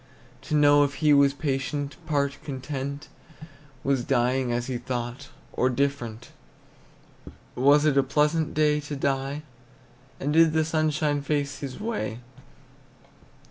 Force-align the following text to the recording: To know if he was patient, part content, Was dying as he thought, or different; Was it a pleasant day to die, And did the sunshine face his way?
To 0.49 0.55
know 0.55 0.83
if 0.83 0.95
he 0.95 1.13
was 1.13 1.35
patient, 1.35 1.95
part 2.07 2.39
content, 2.43 3.07
Was 3.83 4.03
dying 4.03 4.51
as 4.51 4.65
he 4.65 4.79
thought, 4.79 5.29
or 5.53 5.69
different; 5.69 6.29
Was 7.53 7.85
it 7.85 7.99
a 7.99 8.01
pleasant 8.01 8.55
day 8.55 8.79
to 8.79 8.95
die, 8.95 9.43
And 10.19 10.33
did 10.33 10.53
the 10.53 10.65
sunshine 10.65 11.21
face 11.21 11.59
his 11.59 11.79
way? 11.79 12.19